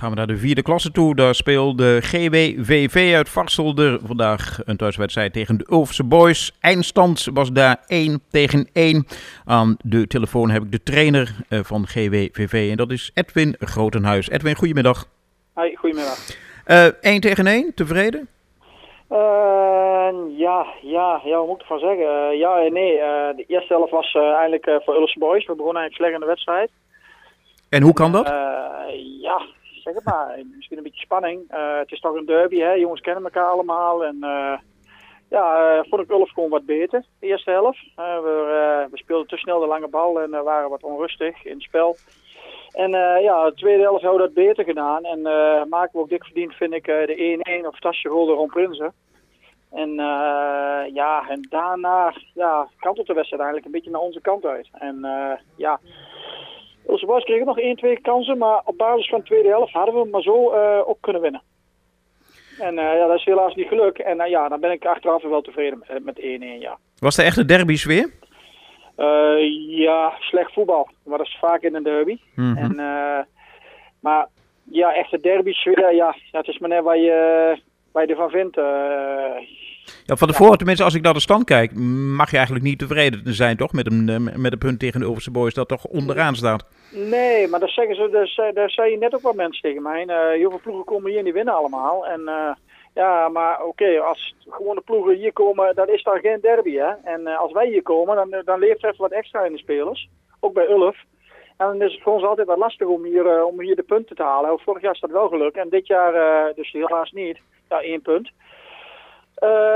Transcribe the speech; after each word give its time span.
gaan 0.00 0.10
we 0.10 0.16
naar 0.16 0.26
de 0.26 0.36
vierde 0.36 0.62
klasse 0.62 0.90
toe. 0.90 1.14
Daar 1.14 1.34
speelde 1.34 2.00
GWVV 2.00 3.12
uit 3.14 3.28
Varselde 3.28 3.98
vandaag 4.04 4.58
een 4.64 4.76
thuiswedstrijd 4.76 5.32
tegen 5.32 5.58
de 5.58 5.66
Ulfse 5.70 6.04
Boys. 6.04 6.52
Eindstand 6.60 7.28
was 7.34 7.52
daar 7.52 7.76
1 7.86 8.22
tegen 8.30 8.68
1. 8.72 9.06
Aan 9.44 9.76
de 9.82 10.06
telefoon 10.06 10.50
heb 10.50 10.62
ik 10.62 10.72
de 10.72 10.82
trainer 10.82 11.34
eh, 11.48 11.58
van 11.62 11.86
GWVV 11.86 12.68
en 12.70 12.76
dat 12.76 12.90
is 12.90 13.10
Edwin 13.14 13.54
Grotenhuis. 13.58 14.28
Edwin, 14.28 14.54
goedemiddag. 14.54 15.06
Hoi, 15.54 15.76
goedemiddag. 15.76 16.18
Uh, 16.66 16.86
1 17.00 17.20
tegen 17.20 17.46
1, 17.46 17.74
tevreden? 17.74 18.28
Uh, 19.10 19.18
ja, 20.36 20.66
ja, 20.82 21.20
ja, 21.24 21.36
wat 21.36 21.46
moet 21.46 21.54
ik 21.54 21.60
ervan 21.60 21.78
zeggen? 21.78 22.32
Uh, 22.32 22.38
ja 22.38 22.64
en 22.64 22.72
nee. 22.72 22.96
De 23.36 23.44
eerste 23.46 23.74
helft 23.74 23.90
was 23.90 24.14
eigenlijk 24.14 24.80
voor 24.84 24.94
Ulfse 24.94 25.18
Boys. 25.18 25.46
We 25.46 25.54
begonnen 25.54 25.82
eigenlijk 25.82 25.94
slecht 25.94 26.14
in 26.14 26.20
de 26.20 26.26
wedstrijd. 26.26 26.70
En 27.68 27.82
hoe 27.82 27.92
kan 27.92 28.12
dat? 28.12 28.26
ja, 29.20 29.42
zeg 29.80 29.94
het 29.94 30.04
maar. 30.04 30.38
Misschien 30.56 30.76
een 30.76 30.82
beetje 30.82 31.04
spanning. 31.04 31.44
het 31.78 31.92
is 31.92 32.00
toch 32.00 32.14
een 32.14 32.26
derby, 32.26 32.58
hè. 32.58 32.72
Jongens 32.72 33.00
kennen 33.00 33.24
elkaar 33.24 33.50
allemaal. 33.50 34.04
En 34.04 34.16
ja, 35.28 35.84
vond 35.88 36.02
ik 36.02 36.10
Ulf 36.10 36.30
gewoon 36.30 36.50
wat 36.50 36.64
beter, 36.64 37.04
de 37.20 37.26
eerste 37.26 37.50
helft. 37.50 37.92
we, 37.94 38.86
we 38.90 38.98
speelden 38.98 39.26
te 39.26 39.36
snel 39.36 39.60
de 39.60 39.66
lange 39.66 39.88
bal 39.88 40.20
en 40.20 40.30
waren 40.44 40.70
wat 40.70 40.82
onrustig 40.82 41.44
in 41.44 41.52
het 41.52 41.62
spel. 41.62 41.96
En 42.72 42.94
uh, 42.94 43.22
ja, 43.22 43.44
de 43.44 43.54
tweede 43.54 43.82
helft 43.82 44.02
hebben 44.02 44.20
we 44.20 44.26
dat 44.26 44.44
beter 44.44 44.64
gedaan. 44.64 45.04
En 45.04 45.18
uh, 45.18 45.64
maken 45.64 45.90
we 45.92 45.98
ook 45.98 46.08
dik 46.08 46.24
verdiend, 46.24 46.54
vind 46.54 46.72
ik, 46.72 46.86
uh, 46.86 47.06
de 47.06 47.60
1-1 47.62 47.66
of 47.66 47.72
fantastische 47.72 48.08
goal 48.08 48.26
door 48.26 48.36
Ron 48.36 48.48
Prinsen. 48.48 48.92
En 49.70 49.94
ja, 50.92 51.28
en 51.28 51.46
daarna 51.48 52.14
ja, 52.34 52.68
kantelt 52.78 53.06
de 53.06 53.12
wedstrijd 53.12 53.42
eigenlijk 53.42 53.64
een 53.64 53.72
beetje 53.72 53.90
naar 53.90 54.00
onze 54.00 54.20
kant 54.20 54.44
uit. 54.44 54.68
En 54.72 55.06
ja, 55.56 55.80
onze 56.90 57.06
boys 57.06 57.24
kregen 57.24 57.46
nog 57.46 57.58
1, 57.58 57.76
2 57.76 58.00
kansen, 58.00 58.38
maar 58.38 58.60
op 58.64 58.76
basis 58.76 59.08
van 59.08 59.18
de 59.18 59.24
tweede 59.24 59.48
helft 59.48 59.72
hadden 59.72 59.94
we 59.94 60.00
hem 60.00 60.10
maar 60.10 60.22
zo 60.22 60.52
ook 60.82 60.98
kunnen 61.00 61.22
winnen. 61.22 61.42
En 62.58 62.74
ja, 62.74 63.06
dat 63.06 63.16
is 63.16 63.24
helaas 63.24 63.54
niet 63.54 63.68
geluk. 63.68 63.98
En 63.98 64.28
ja, 64.28 64.48
dan 64.48 64.60
ben 64.60 64.70
ik 64.70 64.84
achteraf 64.84 65.22
wel 65.22 65.42
tevreden 65.42 65.84
met 66.02 66.20
1-1, 66.20 66.22
ja. 66.58 66.78
Was 66.98 67.18
er 67.18 67.24
echt 67.24 67.36
een 67.36 67.46
derby 67.46 67.76
sfeer? 67.76 68.10
Uh, 69.00 69.78
ja, 69.78 70.12
slecht 70.18 70.52
voetbal. 70.52 70.88
Maar 71.04 71.18
dat 71.18 71.26
is 71.26 71.36
vaak 71.40 71.62
in 71.62 71.74
een 71.74 71.82
derby. 71.82 72.18
En, 72.36 72.74
uh, 72.76 73.18
maar 74.00 74.28
ja, 74.64 74.94
echte 74.94 75.20
derby 75.20 75.52
sfeer, 75.52 75.94
ja, 75.94 76.14
het 76.30 76.48
is 76.48 76.58
maar 76.58 76.68
net 76.68 76.82
waar 76.82 76.98
je, 76.98 77.58
waar 77.92 78.06
je 78.06 78.10
ervan 78.10 78.30
vindt. 78.30 78.56
Uh, 79.90 80.06
ja, 80.06 80.16
van 80.16 80.28
tevoren, 80.28 80.50
ja. 80.50 80.56
tenminste 80.56 80.84
als 80.84 80.94
ik 80.94 81.02
naar 81.02 81.14
de 81.14 81.20
stand 81.20 81.44
kijk, 81.44 81.74
mag 82.16 82.30
je 82.30 82.36
eigenlijk 82.36 82.66
niet 82.66 82.78
tevreden 82.78 83.34
zijn 83.34 83.56
toch 83.56 83.72
met 83.72 83.86
een, 83.86 84.04
met 84.36 84.52
een 84.52 84.58
punt 84.58 84.78
tegen 84.78 85.00
de 85.00 85.06
Ulverse 85.06 85.30
Boys 85.30 85.54
dat 85.54 85.68
toch 85.68 85.84
onderaan 85.84 86.34
staat. 86.34 86.64
Nee, 86.90 87.48
maar 87.48 87.60
dat 87.60 87.70
zeggen 87.70 87.94
ze, 87.94 88.08
daar, 88.10 88.52
daar 88.52 88.70
zei 88.70 88.90
je 88.90 88.98
net 88.98 89.14
ook 89.14 89.20
wat 89.20 89.34
mensen 89.34 89.62
tegen 89.62 89.82
mij. 89.82 90.04
heel 90.36 90.50
veel 90.50 90.60
ploegen 90.62 90.84
komen 90.84 91.10
hier 91.10 91.18
en 91.18 91.24
die 91.24 91.32
winnen 91.32 91.54
allemaal. 91.54 92.06
En 92.06 92.20
ja, 92.94 93.28
maar 93.28 93.64
oké, 93.64 94.00
als 94.00 94.34
gewone 94.48 94.80
ploegen 94.80 95.14
hier 95.14 95.32
komen, 95.32 95.74
dan 95.74 95.88
is 95.88 96.02
daar 96.02 96.20
geen 96.20 96.40
derby. 96.40 96.74
Hè? 96.74 96.90
En 97.04 97.20
uh, 97.20 97.38
als 97.38 97.52
wij 97.52 97.66
hier 97.66 97.82
komen, 97.82 98.16
dan, 98.16 98.42
dan 98.44 98.58
leeft 98.58 98.82
er 98.82 98.88
even 98.88 99.02
wat 99.02 99.12
extra 99.12 99.44
in 99.44 99.52
de 99.52 99.58
spelers. 99.58 100.08
Ook 100.40 100.52
bij 100.54 100.68
Ulf. 100.68 100.96
En 101.56 101.66
dan 101.66 101.82
is 101.82 101.92
het 101.92 102.02
voor 102.02 102.12
ons 102.12 102.24
altijd 102.24 102.46
wat 102.46 102.58
lastig 102.58 102.86
om 102.86 103.04
hier, 103.04 103.36
uh, 103.36 103.44
om 103.44 103.60
hier 103.60 103.76
de 103.76 103.82
punten 103.82 104.16
te 104.16 104.22
halen. 104.22 104.58
Vorig 104.58 104.82
jaar 104.82 104.94
is 104.94 105.00
dat 105.00 105.10
wel 105.10 105.28
gelukt. 105.28 105.56
En 105.56 105.68
dit 105.68 105.86
jaar 105.86 106.14
uh, 106.14 106.54
dus 106.54 106.72
helaas 106.72 107.10
niet. 107.10 107.38
Ja, 107.68 107.80
één 107.80 108.02
punt. 108.02 108.30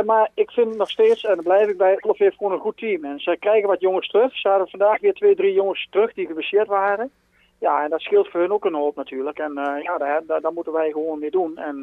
Maar 0.04 0.30
ik 0.34 0.50
vind 0.50 0.76
nog 0.76 0.90
steeds, 0.90 1.24
en 1.24 1.34
dan 1.34 1.44
blijf 1.44 1.68
ik 1.68 1.76
bij, 1.76 1.98
Ulf 2.00 2.18
heeft 2.18 2.36
gewoon 2.36 2.52
een 2.52 2.58
goed 2.58 2.76
team. 2.76 3.04
En 3.04 3.20
ze 3.20 3.36
krijgen 3.40 3.68
wat 3.68 3.80
jongens 3.80 4.08
terug. 4.08 4.36
Ze 4.38 4.48
hadden 4.48 4.68
vandaag 4.68 5.00
weer 5.00 5.14
twee, 5.14 5.34
drie 5.34 5.52
jongens 5.52 5.86
terug 5.90 6.12
die 6.12 6.26
geblesseerd 6.26 6.66
waren. 6.66 7.10
Ja, 7.58 7.84
en 7.84 7.90
dat 7.90 8.00
scheelt 8.00 8.28
voor 8.28 8.40
hun 8.40 8.52
ook 8.52 8.64
een 8.64 8.74
hoop 8.74 8.96
natuurlijk. 8.96 9.38
En 9.38 9.52
ja, 9.82 9.98
daar, 9.98 10.22
daar, 10.26 10.40
daar, 10.40 10.52
moeten 10.52 10.72
wij 10.72 10.90
gewoon 10.90 11.18
mee 11.18 11.30
doen. 11.30 11.58
En 11.58 11.76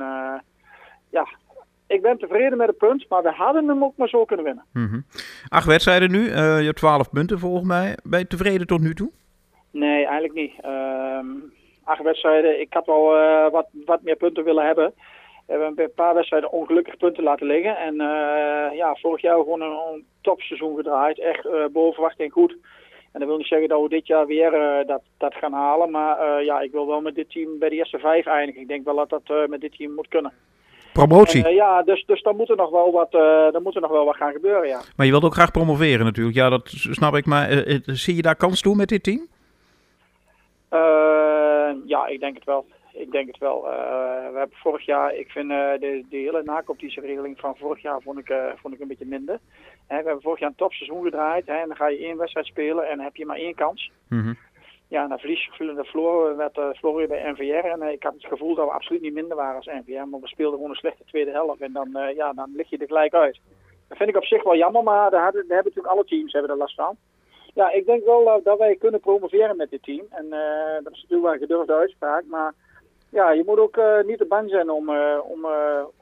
ja, 1.09 1.27
ik 1.87 2.01
ben 2.01 2.17
tevreden 2.17 2.57
met 2.57 2.67
het 2.67 2.77
punt, 2.77 3.05
maar 3.09 3.23
we 3.23 3.31
hadden 3.31 3.67
hem 3.67 3.83
ook 3.83 3.97
maar 3.97 4.07
zo 4.07 4.25
kunnen 4.25 4.45
winnen. 4.45 4.65
Mm 4.73 4.87
-hmm. 4.87 5.05
Acht 5.47 5.65
wedstrijden 5.65 6.11
nu, 6.11 6.23
je 6.35 6.65
hebt 6.65 6.77
twaalf 6.77 7.09
punten 7.09 7.39
volgens 7.39 7.67
mij. 7.67 7.97
Ben 8.03 8.19
je 8.19 8.27
tevreden 8.27 8.67
tot 8.67 8.81
nu 8.81 8.93
toe? 8.93 9.11
Nee, 9.71 10.05
eigenlijk 10.05 10.33
niet. 10.33 10.53
Uh, 10.65 11.19
acht 11.83 12.03
wedstrijden, 12.03 12.59
ik 12.59 12.73
had 12.73 12.85
wel 12.85 13.03
wat, 13.51 13.67
wat 13.85 14.01
meer 14.01 14.15
punten 14.15 14.43
willen 14.43 14.65
hebben. 14.65 14.93
We 15.47 15.53
hebben 15.53 15.83
een 15.83 15.93
paar 15.95 16.13
wedstrijden 16.13 16.51
ongelukkig 16.51 16.97
punten 16.97 17.23
laten 17.23 17.47
liggen. 17.47 17.77
En 17.77 17.93
uh, 17.93 18.77
ja, 18.77 18.95
vorig 18.95 19.21
jaar 19.21 19.37
gewoon 19.37 19.61
een, 19.61 20.05
topseizoen 20.21 20.75
gedraaid. 20.75 21.19
Echt 21.19 21.47
boven 21.71 21.93
verwachting 21.93 22.31
goed. 22.31 22.51
En 23.11 23.19
dat 23.19 23.27
wil 23.27 23.37
niet 23.37 23.47
zeggen 23.47 23.69
dat 23.69 23.81
we 23.81 23.89
dit 23.89 24.07
jaar 24.07 24.25
weer 24.25 24.51
dat, 24.85 25.01
dat 25.17 25.33
gaan 25.33 25.53
halen. 25.53 25.91
Maar 25.91 26.43
ja, 26.43 26.59
ik 26.59 26.71
wil 26.71 26.87
wel 26.87 27.01
met 27.01 27.15
dit 27.15 27.29
team 27.29 27.59
bij 27.59 27.69
de 27.69 27.75
eerste 27.75 27.99
vijf 27.99 28.25
eindigen. 28.25 28.61
Ik 28.61 28.67
denk 28.67 28.85
wel 28.85 28.95
dat 28.95 29.09
dat 29.09 29.47
met 29.47 29.61
dit 29.61 29.77
team 29.77 29.93
moet 29.93 30.07
kunnen. 30.07 30.33
Promotie? 30.93 31.47
Uh, 31.47 31.55
ja, 31.55 31.83
dus, 31.83 32.03
dus 32.05 32.21
dan 32.21 32.35
moet 32.35 32.49
er 32.49 32.55
nog 32.55 32.69
wel 32.69 32.91
wat, 32.91 33.13
uh, 33.13 33.51
dan 33.51 33.63
moet 33.63 33.75
er 33.75 33.81
nog 33.81 33.91
wel 33.91 34.05
wat 34.05 34.15
gaan 34.15 34.31
gebeuren, 34.31 34.67
ja. 34.67 34.81
Maar 34.95 35.05
je 35.05 35.11
wilt 35.11 35.23
ook 35.23 35.33
graag 35.33 35.51
promoveren 35.51 36.05
natuurlijk. 36.05 36.35
Ja, 36.35 36.49
dat 36.49 36.61
snap 36.67 37.15
ik. 37.15 37.25
Maar 37.25 37.51
uh, 37.51 37.79
zie 37.83 38.15
je 38.15 38.21
daar 38.21 38.35
kans 38.35 38.61
toe 38.61 38.75
met 38.75 38.89
dit 38.89 39.03
team? 39.03 39.27
ja, 41.85 42.07
ik 42.07 42.19
denk 42.19 42.35
het 42.35 42.43
wel. 42.43 42.65
Ik 42.93 43.11
denk 43.11 43.27
het 43.27 43.37
wel. 43.37 43.61
we 43.61 44.37
hebben 44.37 44.57
vorig 44.57 44.85
jaar, 44.85 45.15
ik 45.15 45.29
vind 45.29 45.49
de, 45.49 46.05
de 46.09 46.17
hele 46.17 46.43
nacompetitieregeling 46.43 47.39
van 47.39 47.57
vorig 47.57 47.81
jaar 47.81 48.01
vond 48.01 48.17
ik, 48.19 48.33
vond 48.55 48.73
ik 48.73 48.79
een 48.79 48.87
beetje 48.87 49.05
minder. 49.05 49.39
Hè, 49.87 49.97
we 49.97 50.05
hebben 50.05 50.21
vorig 50.21 50.39
jaar 50.39 50.49
een 50.49 50.55
topseizoen 50.55 51.03
gedraaid. 51.03 51.47
Hè, 51.47 51.55
en 51.55 51.67
dan 51.67 51.77
ga 51.77 51.87
je 51.87 51.97
één 51.97 52.17
wedstrijd 52.17 52.45
spelen 52.45 52.89
en 52.89 52.95
dan 52.95 53.05
heb 53.05 53.15
je 53.15 53.25
maar 53.25 53.37
één 53.37 53.55
kans. 53.55 53.91
Mm 54.07 54.21
-hmm. 54.21 54.37
Ja, 54.91 55.07
na 55.07 55.17
verlies 55.17 55.49
de 55.57 55.83
verloren 55.83 56.37
werd 56.37 56.57
uh, 56.57 57.07
bij 57.07 57.31
NVR. 57.31 57.67
En 57.67 57.81
uh, 57.81 57.91
ik 57.91 58.03
had 58.03 58.13
het 58.13 58.25
gevoel 58.25 58.55
dat 58.55 58.65
we 58.65 58.71
absoluut 58.71 59.01
niet 59.01 59.13
minder 59.13 59.37
waren 59.37 59.55
als 59.55 59.65
NVR. 59.65 60.07
Maar 60.07 60.19
we 60.19 60.27
speelden 60.27 60.55
gewoon 60.55 60.69
een 60.69 60.83
slechte 60.83 61.03
tweede 61.05 61.31
helft. 61.31 61.61
En 61.61 61.71
dan, 61.71 61.89
uh, 61.93 62.15
ja, 62.15 62.33
dan 62.33 62.51
lig 62.55 62.69
je 62.69 62.77
er 62.77 62.87
gelijk 62.87 63.13
uit. 63.13 63.39
Dat 63.87 63.97
vind 63.97 64.09
ik 64.09 64.15
op 64.15 64.25
zich 64.25 64.43
wel 64.43 64.55
jammer, 64.55 64.83
maar 64.83 65.09
daar, 65.09 65.23
hadden, 65.23 65.47
daar 65.47 65.55
hebben 65.55 65.73
natuurlijk 65.73 65.93
alle 65.93 66.05
teams 66.05 66.33
hebben 66.33 66.51
er 66.51 66.57
last 66.57 66.75
van. 66.75 66.95
Ja, 67.53 67.71
ik 67.71 67.85
denk 67.85 68.03
wel 68.05 68.41
dat 68.43 68.57
wij 68.57 68.75
kunnen 68.75 68.99
promoveren 68.99 69.57
met 69.57 69.69
dit 69.69 69.83
team. 69.83 70.05
En 70.09 70.29
dat 70.83 70.93
is 70.93 71.01
natuurlijk 71.01 71.21
wel 71.21 71.33
een 71.33 71.47
gedurfde 71.47 71.73
uitspraak. 71.73 72.23
Maar 72.25 72.53
ja, 73.11 73.31
je 73.31 73.43
moet 73.45 73.59
ook 73.59 73.79
niet 74.05 74.17
te 74.17 74.25
bang 74.25 74.49
zijn 74.49 74.69
om, 74.69 74.89
om, 75.23 75.47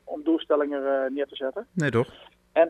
om 0.04 0.24
doelstellingen 0.24 1.14
neer 1.14 1.28
te 1.28 1.36
zetten. 1.36 1.68
Nee, 1.74 1.92
toch? 1.92 2.08
En 2.52 2.70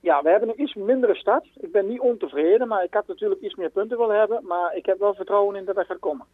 ja, 0.00 0.22
we 0.22 0.30
hebben 0.30 0.48
een 0.48 0.62
iets 0.62 0.74
mindere 0.74 1.14
start. 1.14 1.46
Ik 1.60 1.72
ben 1.72 1.86
niet 1.86 2.00
ontevreden, 2.00 2.68
maar 2.68 2.84
ik 2.84 2.94
had 2.94 3.06
natuurlijk 3.06 3.40
iets 3.40 3.54
meer 3.54 3.70
punten 3.70 3.98
willen 3.98 4.18
hebben. 4.18 4.40
Maar 4.46 4.76
ik 4.76 4.86
heb 4.86 4.98
wel 4.98 5.14
vertrouwen 5.14 5.56
in 5.56 5.64
dat 5.64 5.74
dat 5.74 5.86
gaat 5.86 5.98
komen. 5.98 6.26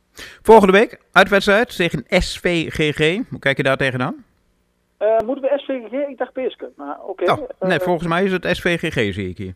Volgende 0.42 0.72
week, 0.72 1.00
uitwedstrijd 1.12 1.76
tegen 1.76 2.04
SVGG. 2.08 3.28
Hoe 3.30 3.38
kijk 3.38 3.56
je 3.56 3.62
daar 3.62 3.76
tegenaan? 3.76 4.24
Uh, 4.98 5.18
moeten 5.18 5.44
we 5.44 5.58
SVGG? 5.58 6.08
Ik 6.08 6.18
dacht 6.18 6.32
Peerske, 6.32 6.70
maar 6.76 7.00
oké. 7.00 7.22
Okay. 7.22 7.36
Oh, 7.36 7.68
nee, 7.68 7.78
uh, 7.78 7.84
volgens 7.84 8.08
mij 8.08 8.24
is 8.24 8.32
het 8.32 8.46
SVGG, 8.46 9.14
zie 9.14 9.28
ik 9.28 9.38
hier. 9.38 9.54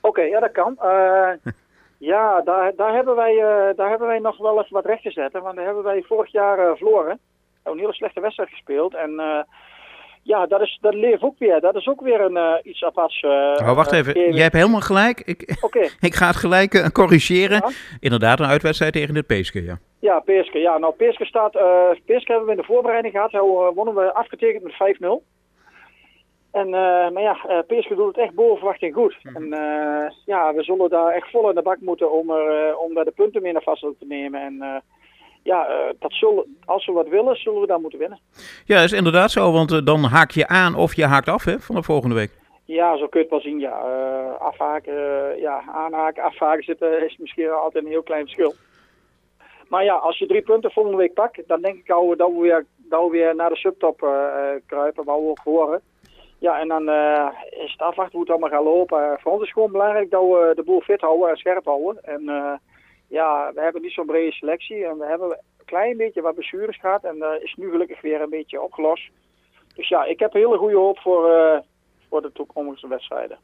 Oké, 0.00 0.08
okay, 0.08 0.28
ja, 0.28 0.40
dat 0.40 0.52
kan. 0.52 0.78
Uh, 0.82 1.28
ja, 1.98 2.40
daar, 2.40 2.72
daar, 2.76 2.94
hebben 2.94 3.16
wij, 3.16 3.34
daar 3.76 3.88
hebben 3.88 4.08
wij 4.08 4.18
nog 4.18 4.36
wel 4.36 4.58
even 4.58 4.72
wat 4.72 4.86
recht 4.86 5.02
te 5.02 5.10
zetten. 5.10 5.42
Want 5.42 5.56
daar 5.56 5.64
hebben 5.64 5.84
wij 5.84 6.02
vorig 6.02 6.32
jaar 6.32 6.76
verloren. 6.76 7.14
We 7.14 7.50
hebben 7.54 7.72
een 7.72 7.78
hele 7.78 7.92
slechte 7.92 8.20
wedstrijd 8.20 8.50
gespeeld. 8.50 8.94
En 8.94 9.20
ja, 10.24 10.46
dat, 10.46 10.60
is, 10.60 10.78
dat 10.80 10.94
leeft 10.94 11.22
ook 11.22 11.38
weer. 11.38 11.60
Dat 11.60 11.74
is 11.74 11.88
ook 11.88 12.00
weer 12.00 12.20
een, 12.20 12.36
uh, 12.36 12.54
iets 12.62 12.84
aparts. 12.84 13.22
Uh, 13.22 13.30
oh, 13.30 13.74
wacht 13.74 13.92
even. 13.92 14.32
Jij 14.32 14.42
hebt 14.42 14.54
helemaal 14.54 14.80
gelijk. 14.80 15.20
Ik, 15.20 15.56
okay. 15.60 15.90
ik 16.08 16.14
ga 16.14 16.26
het 16.26 16.36
gelijk 16.36 16.74
uh, 16.74 16.86
corrigeren. 16.86 17.56
Ja. 17.56 17.70
Inderdaad, 18.00 18.40
een 18.40 18.46
uitwedstrijd 18.46 18.92
tegen 18.92 19.14
het 19.14 19.26
Peeske, 19.26 19.64
ja. 19.64 19.78
Ja, 20.00 20.20
Peeske. 20.20 20.58
Ja, 20.58 20.78
nou, 20.78 20.94
Peeske 20.94 21.24
staat... 21.24 21.52
Peeske 22.04 22.32
hebben 22.32 22.44
we 22.44 22.50
in 22.50 22.56
de 22.56 22.64
voorbereiding 22.64 23.14
gehad. 23.14 23.30
Daar 23.30 23.74
wonnen 23.74 23.94
we 23.94 24.14
afgetekend 24.14 24.62
met 24.62 24.96
5-0. 25.00 25.33
En, 26.54 26.68
maar 27.12 27.20
ja, 27.20 27.62
Peeske 27.66 27.94
doet 27.94 28.06
het 28.06 28.24
echt 28.24 28.34
boven 28.34 28.56
verwachting 28.56 28.94
goed. 28.94 29.16
Mhm. 29.22 29.52
En 29.52 30.12
ja, 30.24 30.54
we 30.54 30.62
zullen 30.62 30.90
daar 30.90 31.12
echt 31.12 31.30
vol 31.30 31.48
in 31.48 31.54
de 31.54 31.62
bak 31.62 31.80
moeten 31.80 32.12
om, 32.12 32.30
er, 32.30 32.76
om 32.76 32.94
daar 32.94 33.04
de 33.04 33.10
punten 33.10 33.42
mee 33.42 33.52
naar 33.52 33.62
vast 33.62 33.80
te 33.80 34.06
nemen. 34.06 34.40
En 34.40 34.82
ja, 35.44 35.68
uh, 35.68 35.90
dat 35.98 36.12
zullen, 36.12 36.56
als 36.64 36.86
we 36.86 36.92
wat 36.92 37.08
willen, 37.08 37.36
zullen 37.36 37.60
we 37.60 37.66
dan 37.66 37.80
moeten 37.80 37.98
winnen. 37.98 38.20
Ja, 38.64 38.76
dat 38.76 38.84
is 38.84 38.92
inderdaad 38.92 39.30
zo, 39.30 39.52
want 39.52 39.72
uh, 39.72 39.78
dan 39.84 40.04
haak 40.04 40.30
je 40.30 40.48
aan 40.48 40.74
of 40.74 40.94
je 40.94 41.04
haakt 41.04 41.28
af 41.28 41.44
hè, 41.44 41.58
van 41.58 41.74
de 41.74 41.82
volgende 41.82 42.14
week. 42.14 42.30
Ja, 42.64 42.96
zo 42.96 43.06
kun 43.06 43.20
je 43.20 43.26
het 43.26 43.30
wel 43.30 43.40
zien, 43.40 43.58
ja. 43.58 43.82
Uh, 43.86 44.40
afhaken, 44.40 44.94
ja, 45.40 45.62
aanhaken, 45.66 46.22
afhaken 46.22 46.64
zitten 46.64 47.04
is 47.08 47.16
misschien 47.16 47.50
altijd 47.50 47.84
een 47.84 47.90
heel 47.90 48.02
klein 48.02 48.22
verschil. 48.22 48.54
Maar 49.68 49.84
ja, 49.84 49.94
als 49.94 50.18
je 50.18 50.26
drie 50.26 50.42
punten 50.42 50.70
volgende 50.70 50.98
week 50.98 51.14
pakt, 51.14 51.42
dan 51.46 51.60
denk 51.60 51.76
ik 51.76 51.90
al 51.90 52.16
dat 52.16 52.30
we 52.32 52.40
weer, 52.40 52.66
dat 52.76 53.02
we 53.02 53.10
weer 53.10 53.34
naar 53.34 53.48
de 53.50 53.56
subtop 53.56 53.98
kruipen, 54.66 55.04
waar 55.04 55.16
we 55.16 55.28
ook 55.28 55.40
horen. 55.44 55.80
Ja, 56.44 56.60
en 56.60 56.68
dan 56.68 56.88
is 57.50 57.72
het 57.72 57.80
afwachten 57.80 58.12
hoe 58.12 58.20
het 58.20 58.30
allemaal 58.30 58.48
gaat 58.48 58.74
lopen. 58.74 59.18
voor 59.20 59.32
ons 59.32 59.40
is 59.40 59.46
het 59.46 59.56
gewoon 59.56 59.72
belangrijk 59.72 60.10
dat 60.10 60.22
we 60.22 60.52
de 60.54 60.62
boel 60.62 60.80
fit 60.80 61.00
houden 61.00 61.28
en 61.28 61.36
scherp 61.36 61.64
houden. 61.64 62.02
En 62.02 62.22
ja, 63.08 63.52
we 63.54 63.60
hebben 63.60 63.82
niet 63.82 63.92
zo'n 63.92 64.06
brede 64.06 64.32
selectie 64.32 64.86
en 64.86 64.98
we 64.98 65.06
hebben 65.06 65.30
een 65.30 65.64
klein 65.64 65.96
beetje 65.96 66.22
wat 66.22 66.34
blessures 66.34 66.80
gehad 66.80 67.04
en 67.04 67.18
dat 67.18 67.42
is 67.42 67.54
nu 67.54 67.70
gelukkig 67.70 68.00
weer 68.00 68.20
een 68.20 68.30
beetje 68.30 68.62
opgelost. 68.62 69.10
Dus 69.74 69.88
ja, 69.88 70.04
ik 70.04 70.18
heb 70.18 70.32
hele 70.32 70.56
goede 70.56 70.76
hoop 70.76 70.98
voor, 70.98 71.62
voor 72.08 72.22
de 72.22 72.32
toekomstige 72.32 72.88
wedstrijden. 72.88 73.38